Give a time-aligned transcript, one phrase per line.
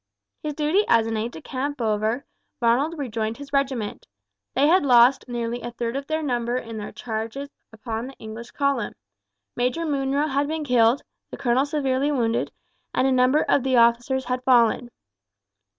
[0.41, 2.25] His duty as aide de camp over,
[2.59, 4.07] Ronald rejoined his regiment.
[4.55, 8.49] They had lost nearly a third of their number in their charges upon the English
[8.49, 8.93] column.
[9.55, 12.51] Major Munro had been killed, the colonel severely wounded,
[12.95, 14.89] and a number of officers had fallen.